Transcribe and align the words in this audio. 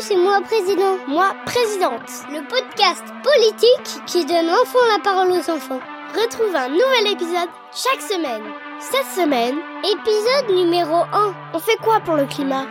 c'est 0.00 0.16
moi 0.16 0.40
président. 0.40 0.96
Moi 1.06 1.34
présidente. 1.44 2.10
Le 2.30 2.40
podcast 2.48 3.04
politique 3.22 4.04
qui 4.06 4.24
donne 4.24 4.48
enfin 4.48 4.78
la 4.96 5.02
parole 5.02 5.30
aux 5.30 5.50
enfants. 5.50 5.80
Retrouve 6.14 6.56
un 6.56 6.68
nouvel 6.68 7.12
épisode 7.12 7.48
chaque 7.72 8.00
semaine. 8.00 8.42
Cette 8.80 9.06
semaine, 9.14 9.56
épisode 9.84 10.56
numéro 10.56 11.04
1. 11.12 11.34
On 11.52 11.58
fait 11.58 11.76
quoi 11.76 12.00
pour 12.00 12.16
le 12.16 12.24
climat? 12.26 12.66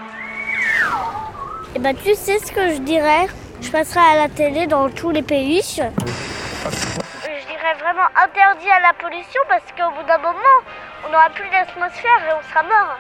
Eh 1.76 1.80
ben 1.80 1.96
tu 1.96 2.16
sais 2.16 2.40
ce 2.40 2.52
que 2.52 2.74
je 2.74 2.80
dirais? 2.80 3.28
Je 3.62 3.70
passerai 3.72 4.00
à 4.00 4.16
la 4.16 4.30
télé 4.30 4.66
dans 4.66 4.90
tous 4.90 5.12
les 5.12 5.22
pays. 5.22 5.62
Je 5.62 5.84
dirais 5.84 7.76
vraiment 7.80 8.10
interdit 8.22 8.70
à 8.70 8.80
la 8.82 8.94
pollution 9.00 9.42
parce 9.48 9.64
qu'au 9.78 9.96
bout 9.96 10.08
d'un 10.08 10.18
moment, 10.18 10.60
on 11.06 11.12
n'aura 11.12 11.30
plus 11.30 11.50
d'atmosphère 11.50 12.20
et 12.28 12.34
on 12.38 12.50
sera 12.50 12.64
mort. 12.64 12.98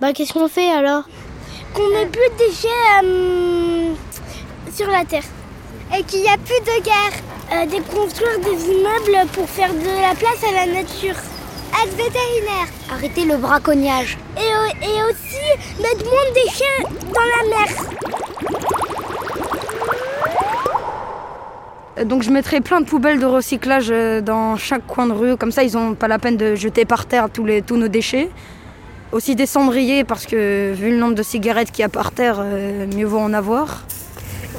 Bah 0.00 0.12
qu'est-ce 0.12 0.34
qu'on 0.34 0.48
fait 0.48 0.70
alors? 0.70 1.04
Qu'on 1.74 1.90
n'ait 1.90 2.06
plus 2.06 2.30
de 2.30 2.38
déchets 2.38 2.68
euh, 3.02 3.94
sur 4.72 4.86
la 4.88 5.04
Terre. 5.04 5.24
Et 5.96 6.02
qu'il 6.04 6.22
n'y 6.22 6.28
a 6.28 6.36
plus 6.38 6.60
de 6.60 6.82
guerre. 6.82 7.16
Euh, 7.52 7.66
de 7.66 7.82
construire 7.94 8.38
des 8.38 8.70
immeubles 8.70 9.28
pour 9.32 9.48
faire 9.48 9.72
de 9.74 10.00
la 10.00 10.14
place 10.14 10.42
à 10.48 10.52
la 10.52 10.66
nature. 10.72 11.16
Être 11.82 11.96
vétérinaire. 11.96 12.68
Arrêter 12.90 13.24
le 13.24 13.36
braconniage. 13.36 14.16
Et, 14.38 14.84
et 14.84 15.02
aussi 15.02 15.82
mettre 15.82 16.04
moins 16.04 16.24
de 16.30 16.34
déchets 16.34 16.82
dans 17.12 17.28
la 17.34 17.42
mer. 17.56 17.68
Donc 22.06 22.22
je 22.22 22.30
mettrai 22.30 22.60
plein 22.60 22.80
de 22.80 22.86
poubelles 22.86 23.20
de 23.20 23.26
recyclage 23.26 23.88
euh, 23.90 24.20
dans 24.20 24.56
chaque 24.56 24.86
coin 24.86 25.06
de 25.06 25.12
rue, 25.12 25.36
comme 25.36 25.52
ça 25.52 25.62
ils 25.62 25.74
n'ont 25.74 25.94
pas 25.94 26.08
la 26.08 26.18
peine 26.18 26.36
de 26.36 26.54
jeter 26.54 26.84
par 26.84 27.06
terre 27.06 27.28
tous, 27.30 27.44
les, 27.44 27.62
tous 27.62 27.76
nos 27.76 27.88
déchets. 27.88 28.30
Aussi 29.14 29.36
des 29.36 29.46
cendriers 29.46 30.02
parce 30.02 30.26
que 30.26 30.72
vu 30.72 30.90
le 30.90 30.96
nombre 30.96 31.14
de 31.14 31.22
cigarettes 31.22 31.70
qu'il 31.70 31.82
y 31.82 31.84
a 31.84 31.88
par 31.88 32.10
terre, 32.10 32.38
euh, 32.40 32.84
mieux 32.88 33.06
vaut 33.06 33.20
en 33.20 33.32
avoir. 33.32 33.84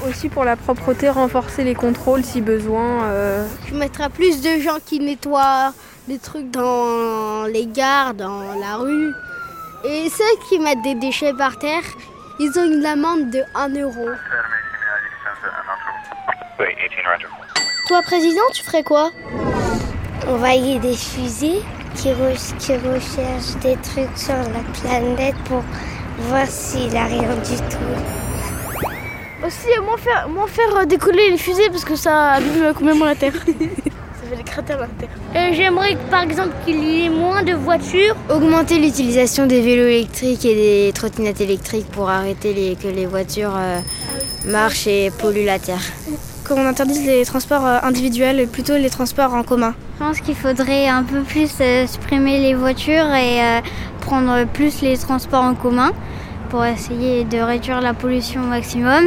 Aussi 0.08 0.30
pour 0.30 0.44
la 0.44 0.56
propreté, 0.56 1.10
renforcer 1.10 1.62
les 1.62 1.74
contrôles 1.74 2.24
si 2.24 2.40
besoin. 2.40 3.04
Euh... 3.04 3.46
Je 3.68 3.74
mettrai 3.74 4.08
plus 4.08 4.40
de 4.40 4.58
gens 4.60 4.78
qui 4.82 4.98
nettoient 4.98 5.74
des 6.08 6.18
trucs 6.18 6.50
dans 6.50 7.44
les 7.44 7.66
gares, 7.66 8.14
dans 8.14 8.54
la 8.58 8.76
rue. 8.76 9.12
Et 9.84 10.08
ceux 10.08 10.24
qui 10.48 10.58
mettent 10.58 10.82
des 10.82 10.94
déchets 10.94 11.34
par 11.34 11.58
terre, 11.58 11.82
ils 12.40 12.58
ont 12.58 12.64
une 12.64 12.86
amende 12.86 13.28
de 13.28 13.42
1 13.54 13.68
euro. 13.78 14.08
Toi, 17.88 18.00
président, 18.00 18.42
tu 18.54 18.64
ferais 18.64 18.82
quoi? 18.82 19.10
Envoyer 20.26 20.78
des 20.78 20.96
fusées 20.96 21.60
qui, 21.94 22.08
re- 22.08 22.56
qui 22.58 22.72
recherchent 22.72 23.56
des 23.62 23.76
trucs 23.82 24.16
sur 24.16 24.34
la 24.34 24.62
planète 24.80 25.36
pour 25.44 25.62
voir 26.28 26.46
s'il 26.46 26.96
a 26.96 27.04
rien 27.04 27.22
du 27.36 27.56
tout. 27.70 28.86
Aussi, 29.46 29.68
moins 29.84 29.96
faire, 29.98 30.28
moins 30.28 30.46
faire 30.46 30.76
euh, 30.76 30.84
décoller 30.86 31.30
les 31.30 31.38
fusées 31.38 31.68
parce 31.70 31.84
que 31.84 31.94
ça 31.94 32.32
abîme 32.32 32.72
complètement 32.74 33.04
la 33.04 33.14
Terre. 33.14 33.32
ça 33.36 33.42
fait 34.30 34.36
des 34.36 34.42
cratères 34.42 34.76
dans 34.78 34.82
la 34.84 34.88
Terre. 34.98 35.08
Euh, 35.36 35.50
J'aimerais 35.54 35.96
par 36.10 36.22
exemple 36.22 36.50
qu'il 36.64 36.82
y 36.82 37.04
ait 37.04 37.10
moins 37.10 37.42
de 37.42 37.52
voitures. 37.52 38.16
Augmenter 38.30 38.78
l'utilisation 38.78 39.46
des 39.46 39.60
vélos 39.60 39.86
électriques 39.88 40.44
et 40.46 40.54
des 40.86 40.92
trottinettes 40.92 41.40
électriques 41.42 41.86
pour 41.90 42.08
arrêter 42.08 42.54
les, 42.54 42.76
que 42.76 42.88
les 42.88 43.06
voitures 43.06 43.54
euh, 43.56 43.78
marchent 44.46 44.86
et 44.86 45.10
polluent 45.16 45.44
la 45.44 45.58
terre. 45.58 45.82
Qu'on 46.48 46.64
interdise 46.64 47.04
les 47.04 47.24
transports 47.24 47.66
euh, 47.66 47.78
individuels 47.82 48.38
et 48.38 48.46
plutôt 48.46 48.76
les 48.76 48.88
transports 48.90 49.34
en 49.34 49.42
commun. 49.42 49.74
Je 49.98 50.04
pense 50.04 50.20
qu'il 50.20 50.36
faudrait 50.36 50.86
un 50.86 51.02
peu 51.02 51.22
plus 51.22 51.50
euh, 51.60 51.86
supprimer 51.88 52.38
les 52.38 52.54
voitures 52.54 53.12
et 53.14 53.40
euh, 53.42 53.60
prendre 54.00 54.44
plus 54.46 54.80
les 54.80 54.96
transports 54.96 55.42
en 55.42 55.54
commun 55.54 55.90
pour 56.50 56.64
essayer 56.64 57.24
de 57.24 57.38
réduire 57.38 57.80
la 57.80 57.94
pollution 57.94 58.42
au 58.44 58.46
maximum. 58.46 59.06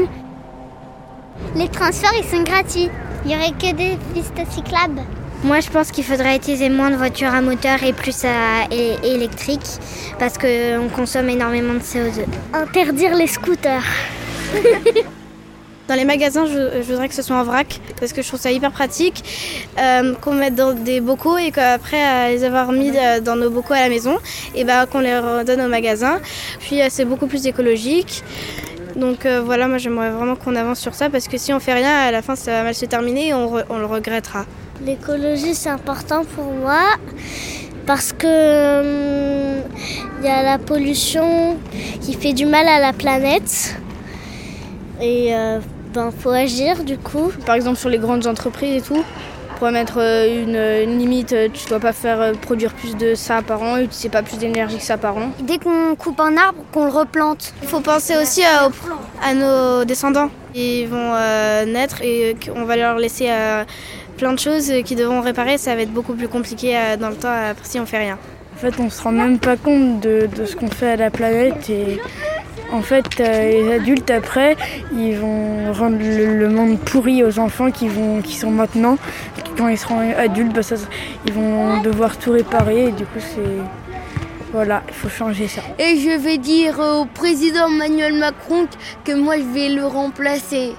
Les 1.55 1.69
transferts, 1.69 2.11
ils 2.17 2.25
sont 2.25 2.43
gratuits. 2.43 2.89
Il 3.23 3.29
n'y 3.29 3.35
aurait 3.35 3.51
que 3.51 3.73
des 3.73 3.97
pistes 4.13 4.33
cyclables. 4.51 5.01
Moi, 5.45 5.61
je 5.61 5.69
pense 5.69 5.91
qu'il 5.91 6.03
faudrait 6.03 6.35
utiliser 6.35 6.67
moins 6.69 6.89
de 6.89 6.97
voitures 6.97 7.33
à 7.33 7.39
moteur 7.39 7.81
et 7.83 7.93
plus 7.93 8.25
à 8.25 8.65
é- 8.69 8.97
électrique 9.15 9.65
parce 10.19 10.37
qu'on 10.37 10.89
consomme 10.93 11.29
énormément 11.29 11.73
de 11.75 11.79
CO2. 11.79 12.25
Interdire 12.53 13.15
les 13.15 13.27
scooters. 13.27 13.83
Dans 15.89 15.95
les 15.95 16.05
magasins, 16.05 16.45
je, 16.45 16.81
je 16.83 16.87
voudrais 16.91 17.09
que 17.09 17.15
ce 17.15 17.23
soit 17.23 17.35
en 17.35 17.43
vrac 17.43 17.81
parce 17.99 18.13
que 18.13 18.21
je 18.21 18.27
trouve 18.27 18.39
ça 18.39 18.51
hyper 18.51 18.71
pratique. 18.71 19.23
euh, 19.79 20.13
qu'on 20.21 20.33
mette 20.33 20.53
dans 20.55 20.73
des 20.73 21.01
bocaux 21.01 21.37
et 21.39 21.49
qu'après 21.51 22.01
à 22.01 22.29
les 22.29 22.43
avoir 22.43 22.71
mis 22.71 22.91
euh, 22.95 23.19
dans 23.19 23.35
nos 23.35 23.49
bocaux 23.49 23.73
à 23.73 23.79
la 23.81 23.89
maison, 23.89 24.17
et 24.55 24.63
ben 24.65 24.85
qu'on 24.85 24.99
les 24.99 25.17
redonne 25.17 25.61
au 25.61 25.67
magasin. 25.67 26.19
Puis 26.59 26.79
euh, 26.81 26.87
c'est 26.89 27.05
beaucoup 27.05 27.25
plus 27.27 27.47
écologique. 27.47 28.23
Donc 28.95 29.25
euh, 29.25 29.41
voilà, 29.43 29.67
moi 29.67 29.79
j'aimerais 29.79 30.11
vraiment 30.11 30.35
qu'on 30.35 30.55
avance 30.55 30.79
sur 30.79 30.93
ça 30.93 31.09
parce 31.09 31.27
que 31.27 31.37
si 31.37 31.51
on 31.53 31.59
fait 31.59 31.73
rien, 31.73 31.91
à 32.07 32.11
la 32.11 32.21
fin 32.21 32.35
ça 32.35 32.51
va 32.51 32.63
mal 32.63 32.75
se 32.75 32.85
terminer 32.85 33.29
et 33.29 33.33
on, 33.33 33.47
re- 33.57 33.65
on 33.69 33.77
le 33.79 33.85
regrettera. 33.85 34.45
L'écologie, 34.85 35.55
c'est 35.55 35.69
important 35.69 36.23
pour 36.35 36.45
moi 36.65 36.81
parce 37.87 38.13
que 38.13 38.27
hum, 38.81 39.63
il 40.19 40.25
y 40.25 40.29
a 40.29 40.43
la 40.43 40.57
pollution 40.59 41.57
qui 42.01 42.13
fait 42.13 42.33
du 42.33 42.45
mal 42.45 42.67
à 42.67 42.79
la 42.79 42.93
planète 42.93 43.75
et 45.01 45.33
euh, 45.33 45.59
ben 45.93 46.11
faut 46.11 46.29
agir 46.31 46.83
du 46.83 46.97
coup. 46.97 47.31
Par 47.45 47.55
exemple 47.55 47.77
sur 47.77 47.89
les 47.89 47.97
grandes 47.97 48.27
entreprises 48.27 48.75
et 48.75 48.81
tout, 48.81 49.03
on 49.03 49.57
pourrait 49.57 49.71
mettre 49.71 49.97
euh, 49.97 50.43
une, 50.43 50.89
une 50.91 50.99
limite, 50.99 51.33
euh, 51.33 51.49
tu 51.51 51.67
dois 51.67 51.79
pas 51.79 51.91
faire 51.93 52.21
euh, 52.21 52.33
produire 52.33 52.73
plus 52.73 52.95
de 52.95 53.15
ça 53.15 53.41
par 53.41 53.61
an, 53.61 53.77
utiliser 53.77 54.09
pas 54.09 54.21
plus 54.23 54.37
d'énergie 54.37 54.77
que 54.77 54.83
ça 54.83 54.97
par 54.97 55.17
an. 55.17 55.31
Dès 55.41 55.57
qu'on 55.57 55.95
coupe 55.97 56.19
un 56.19 56.37
arbre, 56.37 56.63
qu'on 56.71 56.85
le 56.85 56.91
replante. 56.91 57.53
Il 57.61 57.67
faut 57.67 57.81
penser 57.81 58.15
aussi 58.17 58.41
à, 58.43 59.33
nos 59.33 59.83
descendants. 59.83 60.29
Ils 60.55 60.85
vont 60.87 61.13
euh, 61.13 61.65
naître 61.65 62.01
et 62.01 62.31
euh, 62.47 62.53
on 62.55 62.63
va 62.63 62.75
leur 62.75 62.97
laisser 62.97 63.27
euh, 63.29 63.63
plein 64.17 64.33
de 64.33 64.39
choses 64.39 64.71
qu'ils 64.85 64.97
devront 64.97 65.21
réparer. 65.21 65.57
Ça 65.57 65.75
va 65.75 65.81
être 65.81 65.91
beaucoup 65.91 66.13
plus 66.13 66.27
compliqué 66.27 66.77
euh, 66.77 66.97
dans 66.97 67.09
le 67.09 67.15
temps 67.15 67.33
après 67.33 67.65
si 67.65 67.79
on 67.79 67.85
fait 67.85 67.99
rien. 67.99 68.17
En 68.55 68.59
fait, 68.59 68.73
on 68.79 68.89
se 68.89 69.01
rend 69.01 69.11
même 69.11 69.39
pas 69.39 69.57
compte 69.57 69.99
de, 70.01 70.27
de 70.35 70.45
ce 70.45 70.55
qu'on 70.55 70.69
fait 70.69 70.91
à 70.91 70.95
la 70.97 71.09
planète 71.11 71.69
et 71.69 71.99
en 72.71 72.81
fait, 72.81 73.05
euh, 73.19 73.51
les 73.51 73.73
adultes 73.75 74.09
après, 74.11 74.55
ils 74.93 75.15
vont 75.17 75.73
rendre 75.73 75.97
le, 75.99 76.37
le 76.37 76.49
monde 76.49 76.79
pourri 76.79 77.23
aux 77.23 77.39
enfants 77.39 77.71
qui 77.71 77.87
vont, 77.87 78.21
qui 78.21 78.35
sont 78.35 78.51
maintenant. 78.51 78.97
Quand 79.57 79.67
ils 79.67 79.77
seront 79.77 79.99
adultes, 80.17 80.53
bah, 80.53 80.63
ça- 80.63 80.75
ils 81.25 81.33
vont 81.33 81.81
devoir 81.81 82.17
tout 82.17 82.31
réparer 82.31 82.85
et 82.87 82.91
du 82.91 83.05
coup, 83.05 83.19
c'est 83.19 83.61
voilà, 84.51 84.81
il 84.87 84.93
faut 84.95 85.09
changer 85.09 85.47
ça. 85.47 85.61
Et 85.77 85.97
je 85.99 86.17
vais 86.17 86.37
dire 86.39 86.79
au 86.79 87.05
président 87.05 87.67
Emmanuel 87.67 88.13
Macron 88.13 88.67
que 89.03 89.11
moi 89.13 89.35
je 89.37 89.43
vais 89.53 89.69
le 89.69 89.85
remplacer. 89.85 90.73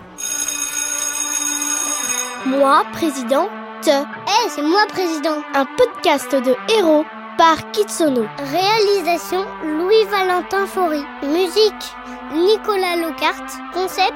Moi, 2.47 2.83
président, 2.93 3.49
Eh, 3.87 4.49
c'est 4.55 4.63
moi 4.63 4.81
président. 4.89 5.37
un 5.55 5.65
podcast 5.65 6.33
de 6.35 6.55
héros 6.79 7.05
par 7.41 7.71
Kitsono. 7.71 8.27
Réalisation 8.53 9.47
Louis-Valentin 9.65 10.67
Faury. 10.67 11.03
Musique 11.23 11.97
Nicolas 12.35 12.97
Locarte. 12.97 13.51
Concept 13.73 14.13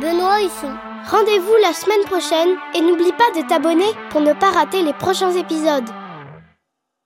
Benoît 0.00 0.40
Husson. 0.44 0.72
Rendez-vous 1.10 1.56
la 1.60 1.72
semaine 1.72 2.04
prochaine 2.04 2.50
et 2.76 2.80
n'oublie 2.80 3.10
pas 3.10 3.40
de 3.40 3.44
t'abonner 3.48 3.90
pour 4.10 4.20
ne 4.20 4.34
pas 4.34 4.50
rater 4.50 4.82
les 4.82 4.92
prochains 4.92 5.32
épisodes. 5.32 5.90